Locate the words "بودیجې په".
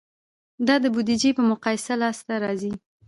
0.93-1.43